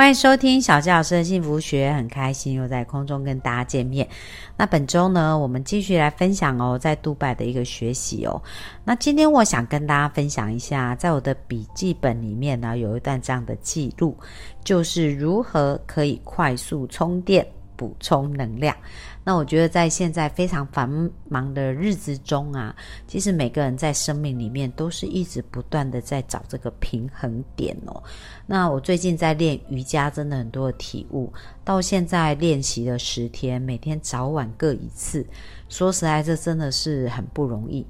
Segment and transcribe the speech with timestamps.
[0.00, 4.08] 欢迎收听小吉老师的幸福学，很开心又在空中跟大家见面。
[4.56, 8.42] 那本周呢，我们继续来分享哦，在杜拜的一个学习哦。
[8.82, 14.16] 那今天我想跟大家分享一下，在我的笔记本里面呢，有一段这样的记录，
[14.64, 17.46] 就是如何可以快速充电。
[17.76, 18.76] 补充能量。
[19.22, 22.74] 那我觉得在现在非常繁忙的日子中啊，
[23.06, 28.02] 其实每个人在生命里面都是一直不断的在找这个平衡点哦。
[28.46, 31.32] 那我最近在练瑜伽，真的很多的体悟。
[31.62, 35.24] 到现在练习了十天，每天早晚各一次。
[35.68, 37.86] 说实在，这真的是很不容易。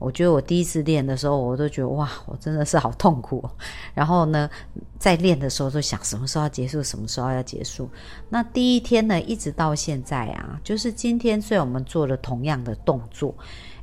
[0.00, 3.48] 我觉得我第一次练的时候，我都觉得哇，我真的是好痛苦。
[3.94, 4.50] 然后呢，
[4.98, 7.88] 在练的时候就想什么时候要结束，什么时候要结束。
[8.28, 13.32] 那第一天呢，一直到现在啊，就是今天虽然我们做了同样的动作，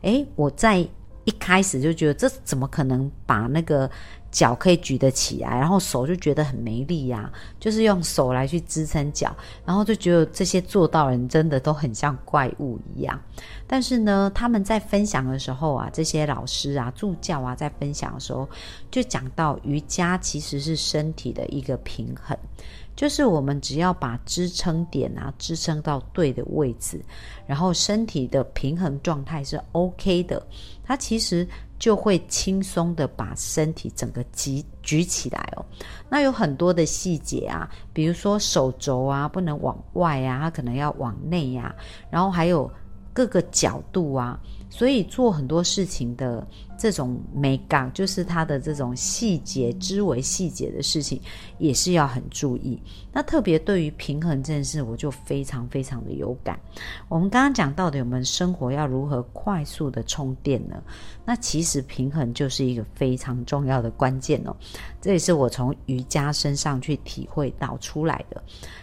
[0.01, 0.79] 诶，我在
[1.23, 3.89] 一开始就觉得这怎么可能把那个。
[4.37, 7.27] 脚可以举得起来，然后手就觉得很没力呀，
[7.59, 9.35] 就是用手来去支撑脚，
[9.65, 13.19] 然后就觉得这些做到人真的都很像怪物一样。
[13.65, 18.47] 但是呢，他们在分享的时候啊，这些老师啊、助教啊，在分享的时候
[18.91, 22.37] 就讲到瑜伽其实是身体的一个平衡，
[22.97, 26.99] 就是我们只要把支撑点啊支撑到对的位置，
[27.45, 30.45] 然后身体的平衡状态是 OK 的，
[30.83, 31.47] 它其实。
[31.79, 35.63] 就会轻松的把身体整个举举起来哦。
[36.09, 41.75] 那有很多的细节啊，比如说手肘啊不能往外啊，它可能要往内呀。
[42.09, 42.67] 然后还有
[43.13, 44.39] 各个角度啊，
[44.71, 46.43] 所以做很多事情的。
[46.77, 51.19] 这种美感就是它的这种细节，之为细节的事情，
[51.57, 52.79] 也是要很注意。
[53.11, 56.59] 那特别对于平衡这件事，我就非常非常的有感。
[57.09, 60.81] 我们刚刚讲到的，我们生活要如何快速的充电呢？
[61.25, 64.55] 那其实平衡就是一个非常重要的关键哦。
[65.01, 68.41] 这也是我从瑜伽身上去体会到出来的。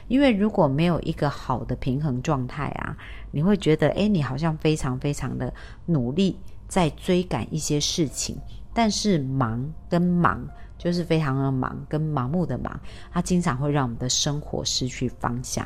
[0.08, 2.96] 因为如果没有一个好的平衡状态啊，
[3.30, 5.52] 你会觉得，哎，你好像非常非常的
[5.86, 6.36] 努力。
[6.74, 8.36] 在追赶一些事情，
[8.72, 10.44] 但是忙跟忙
[10.76, 12.80] 就是非常的忙，跟盲目的忙，
[13.12, 15.64] 它经常会让我们的生活失去方向。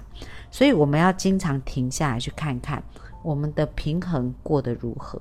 [0.50, 2.82] 所以我们要经常停下来去看看
[3.22, 5.18] 我们的平衡过得如何，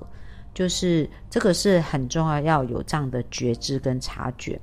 [0.52, 4.60] 就是这个是很重要，要有这样的觉知跟察觉。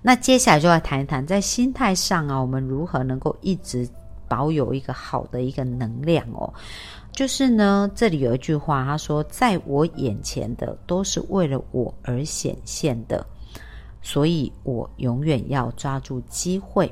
[0.00, 3.88] 那接下来就要谈一谈，在心态上啊，我们如何能够一直
[4.28, 6.54] 保有一个好的一个能量哦。
[7.18, 13.26] 就是呢，这里有一句话，他说：“在我眼前的都是为了我而显现的，
[14.00, 16.88] 所以我永远要抓住机会。”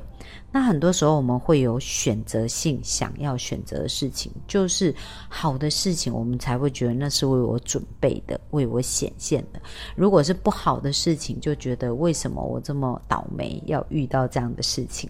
[0.51, 4.93] 那很多时候我们会有选择性想要选择的事情，就是
[5.29, 9.61] 好的事情，我们才会觉得那是为我准备的，为我显现的。
[9.95, 15.09] 如果是不好的事情，就觉得为什么我这么倒霉要遇到这样的事情。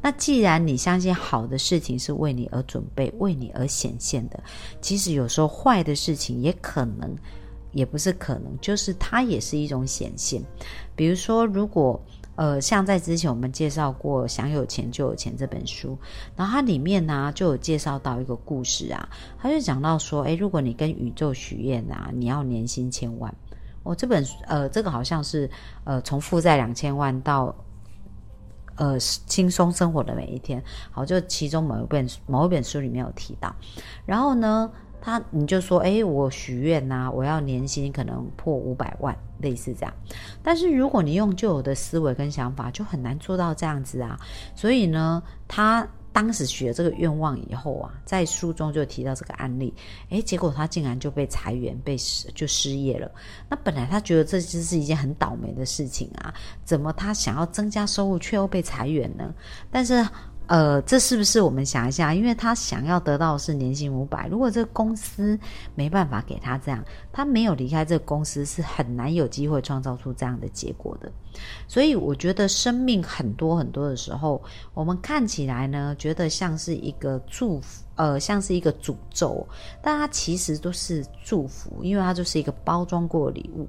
[0.00, 4.40] 那既然你相信好的事情是为你而准备、为你而显现的，
[4.80, 7.12] 其实有时候坏的事情也可能，
[7.72, 10.40] 也不是可能，就是它也是一种显现。
[10.94, 12.00] 比如说，如果
[12.36, 15.98] 呃，像在之前我们介绍过《想有钱就有钱》这本书，
[16.36, 23.34] 然后它里面呢就有介绍到一个故事啊，他就讲到说，诶，如果你跟宇宙许愿啊，你要年薪千万，
[23.82, 25.50] 哦，这本呃，这个好像是
[25.82, 27.52] 呃，从负债两千万到。
[28.78, 33.54] 呃，轻松生活的每一天，好，就其中某一本某一本书里面有提到，
[34.06, 39.92] 然后呢，他你就说，哎，我许愿呐，我要年薪可能破五百万，类似这样。
[40.42, 44.18] 但是如果你用旧有的思维跟想法，就很难做到这样子啊。
[44.54, 45.86] 所以呢，他。
[46.18, 49.72] 当时许了这个愿望以后啊，在书中就提到这个案例，
[50.08, 53.08] 诶，结果他竟然就被裁员，被失就失业了。
[53.48, 56.34] 那本来他觉得这只是一件很倒霉的事情啊，
[56.64, 59.32] 怎么他想要增加收入却又被裁员呢？
[59.70, 60.04] 但是。
[60.48, 62.14] 呃，这是不是我们想一下？
[62.14, 65.38] 因为他想要得到的是年薪五百，如果这个公司
[65.74, 71.12] 没办法给他这样，他没有离开这个公司，是很难有机会创造出这样的结果的。
[71.68, 74.42] 所以，我觉得生命很多很多的时候，
[74.72, 79.46] 我们看起来呢，觉得像是一个祝福，呃，像是一个诅咒，
[79.82, 83.68] 但它其实都是祝福，因为它就是一个包装过的礼物。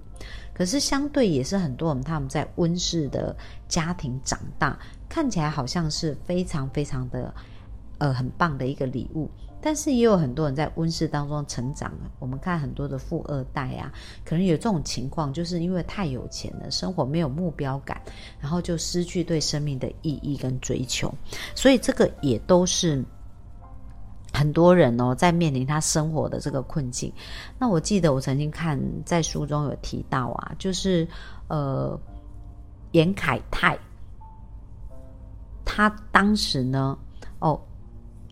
[0.53, 3.35] 可是，相对也是很多人他们在温室的
[3.67, 4.77] 家庭长大，
[5.09, 7.33] 看起来好像是非常非常的，
[7.97, 9.29] 呃，很棒的一个礼物。
[9.61, 11.91] 但是也有很多人在温室当中成长。
[12.17, 13.91] 我们看很多的富二代啊，
[14.23, 18.01] 可能有这种情况，就是因为太有钱了，生活没有目标感，
[18.39, 21.13] 然后就失去对生命的意义跟追求。
[21.55, 23.03] 所以这个也都是
[24.31, 27.11] 很多人哦，在面临他生活的这个困境。
[27.57, 31.05] 那我记得我曾经看在书中有提到啊，就是
[31.49, 31.99] 呃，
[32.91, 33.77] 严凯泰，
[35.71, 36.97] 他当时呢，
[37.39, 37.59] 哦。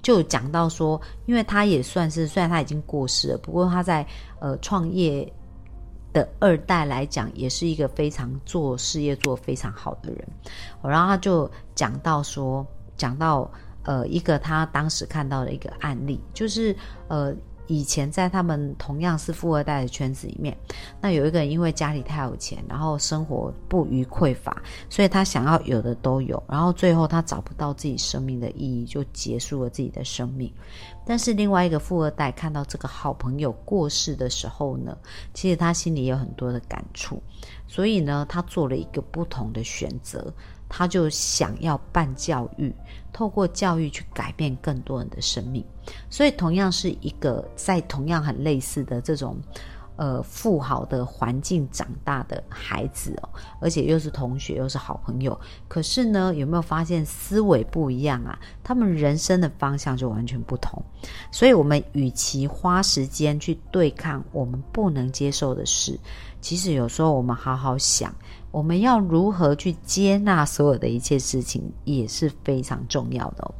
[0.03, 4.07] 就讲到说，因为他也算是，虽然他已经过世了，不过他在
[4.39, 5.29] 呃创业
[6.13, 10.25] 的二代来讲，也是一个非常做事业做非常好的人。
[10.81, 13.51] 然后他就讲到说，讲到
[13.83, 16.73] 呃一个他当时看到的一个案例，就是
[17.09, 17.35] 呃。
[17.67, 20.57] 以前在他们同样是富二代的圈子里面，
[20.99, 30.51] 那有一个人因为家里太有钱，然后生活不虞匮乏，所以他想要有的都有，然后最后他找不到自己生命的意义，就结束了自己的生命。
[31.05, 34.97] 但是另外一个富二代看到这个好朋友过世的时候呢，
[35.33, 37.21] 其实他心里有很多的感触，
[37.67, 40.33] 所以呢，他做了一个不同的选择。
[40.69, 42.75] 他就想要办教育，
[43.13, 45.63] 透过教育去改变更多人的生命。
[46.09, 49.37] 所以，同样是一个在同样很类似的这种
[49.95, 53.29] 呃富豪的环境长大的孩子哦，
[53.59, 58.37] 而且又是同学又是好朋友，可是呢，有没有发现思维不一样啊？
[58.63, 60.81] 他们人生的方向就完全不同。
[61.31, 65.99] 所以，我们与其花时间去对抗我们不能接受的事，
[66.47, 68.15] 其实有时候我们好好想。
[68.51, 73.53] 我们要如何去接纳所有的一切事情也是非常重要的哦。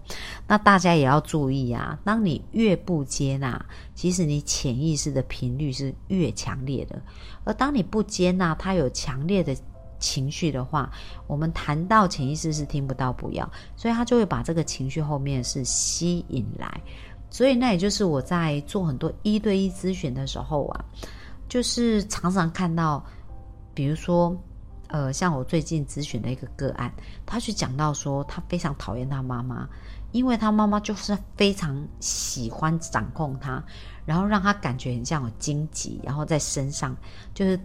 [0.48, 3.64] 那大家也要注意啊，当你越不接纳，
[3.94, 7.00] 其实你潜意识的频率是越强烈的。
[7.44, 9.54] 而当你不接纳他有强烈的
[10.00, 10.90] 情绪的话，
[11.28, 16.82] 我们谈到潜意识是听不到不要，所以他就会把这个情绪后面是吸引来。
[17.30, 20.86] 所以那也就是我在做很多一对一咨询的时候啊，
[21.48, 23.04] 就是常常看到，
[23.74, 24.36] 比如说。
[24.90, 26.90] 呃，像我最近咨询的一个个案，
[27.26, 29.68] 他去讲到说，他非常讨厌他妈妈，
[30.14, 33.62] 因为他妈妈就是非常喜欢掌控他，
[34.06, 36.96] 然后让他感觉很像有荆棘，然后在身上
[37.34, 37.60] 就是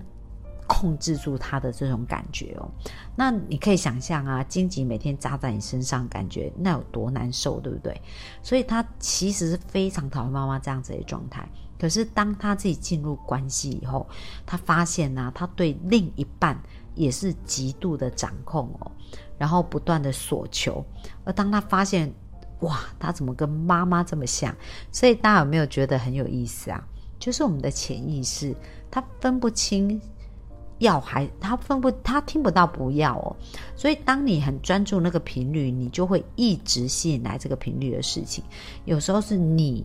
[0.66, 2.68] 控制住他的这种感觉哦。
[3.14, 8.02] 那你可以想象啊，荆棘每天扎在你身上，感觉那有多难受，对不对？
[8.42, 11.48] 所以他其实是非常讨厌妈妈这样子的状态。
[11.82, 14.06] 可是当他自己进入关系以后，
[14.46, 16.56] 他发现呢，他对另一半。
[16.94, 18.92] 也是极度的掌控哦，
[19.38, 20.84] 然后不断的索求，
[21.24, 22.12] 而当他发现，
[22.60, 24.54] 哇，他怎么跟妈妈这么像？
[24.90, 26.86] 所以大家有没有觉得很有意思啊？
[27.18, 28.54] 就是我们的潜意识，
[28.90, 29.98] 他分不清
[30.80, 33.34] 要还，他分不，他听不到不要哦。
[33.74, 38.44] 所以当你很专注那个频率，你就会一直吸引来这个频率的事情。
[38.84, 39.82] 有时候是你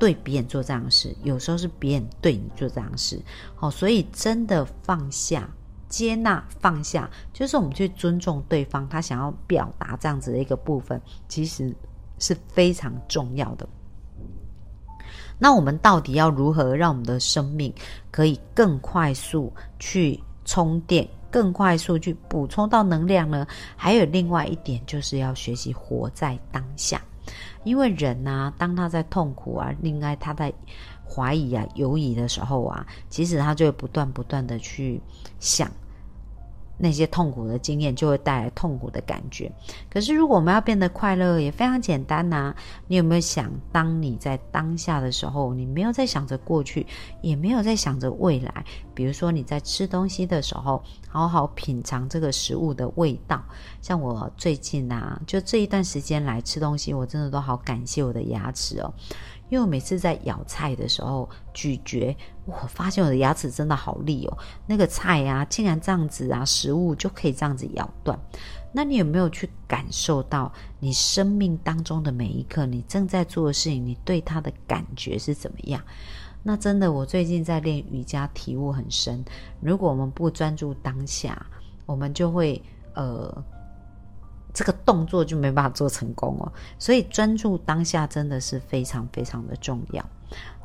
[0.00, 3.20] 对别人做这样的事，有时候是别人对你做这样的事。
[3.54, 5.48] 好，所以真的放下。
[5.88, 11.74] 接纳放下，就是我们去尊重对方，他想要表达这样子的一个部分，其实
[12.20, 13.68] 是非常重要的。
[15.36, 17.74] 那我们到底要如何让我们的生命
[18.12, 23.44] 可以更快速去充电，更快速去补充到能量呢？
[23.74, 27.02] 还有另外一点，就是要学习活在当下，
[27.64, 30.52] 因为人呐，当他在痛苦啊，另外他在。
[31.12, 35.00] 怀疑啊，犹疑的时候啊，其实他就会不断不断的去
[35.40, 35.68] 想
[36.80, 39.52] 那些痛苦的经验，就会带来痛苦的感觉。
[39.90, 42.54] 可是如果我们要变得快乐，也非常简单呐。
[42.86, 46.86] 你有没有想，当你在当下的时候，你没有在想着过去，
[47.20, 48.64] 也没有在想着未来？
[48.94, 53.42] 比如说你在吃东西的时候，好好品尝这个食物的味道。
[53.82, 58.92] 像我最近啊，就这一段时间来吃东西，我真的都好感谢我的牙齿哦。
[59.50, 62.16] 因为我每次在咬菜的时候咀嚼，
[62.46, 64.38] 我发现我的牙齿真的好利哦。
[64.66, 68.18] 那个菜呀，竟然这样子啊，食物就可以这样子咬断。
[68.72, 75.82] 那你有没有去感受到你生命当中的每一刻，你正在做的事情，你对它的感觉是怎么样？
[76.42, 79.24] 那真的，我最近在练瑜伽，体悟很深。
[79.60, 81.44] 如果我们不专注当下，
[81.86, 82.62] 我们就会
[82.94, 83.44] 呃。
[84.52, 90.04] 这个动作就没办法做成功哦，所以专注当下真的是非常非常的重要。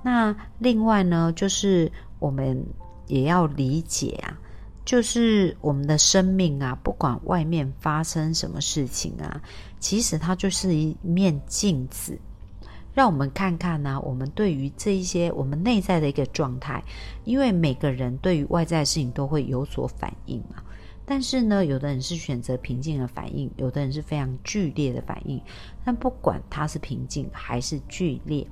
[0.03, 2.63] 那另外呢，就是我们
[3.07, 4.37] 也要理解啊，
[4.85, 9.41] 就是我们的生命啊，不管外面发生什么事情啊，
[9.79, 12.17] 其实它就是一面镜子。
[12.93, 16.81] 让我们看看呢，我们对于这一些我们内在的一个状态，
[17.25, 20.63] 因为每个人对于外在的事情都会有所反应嘛。
[21.05, 25.39] 但是呢，有的人是选择平静的反应，有的人是非常剧烈的反应。
[25.83, 28.45] 但不管他是平静还是剧烈，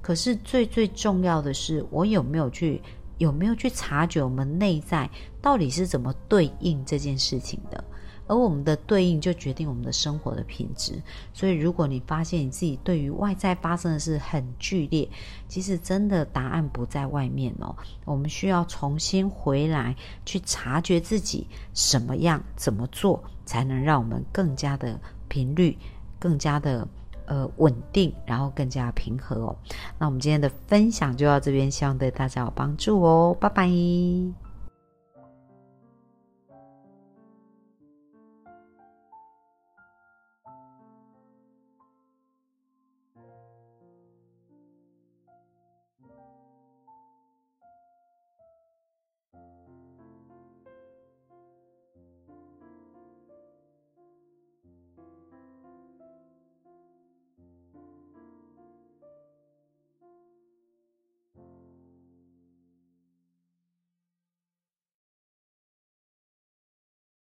[0.00, 2.80] 可是最最重要的是，我有没有去
[3.18, 5.10] 有没有去察觉我们内在
[5.42, 7.84] 到底是怎么对应这件事情的？
[8.26, 11.00] 而我们的对应就决定我们的生活的品质。
[11.32, 15.08] 所以，如果你发现你自己对于外在发生的事很剧烈，
[15.48, 17.74] 其实真的答案不在外面哦。
[18.04, 25.76] 我们需要重新回来去察觉自己什么样、怎么做，才能让我们更加的频率、
[26.18, 26.86] 更加的
[27.26, 29.56] 呃稳定，然后更加平和哦。
[29.98, 33.36] 那我们今天的分享就到这边，希望对大家有帮助哦。
[33.38, 34.45] 拜拜。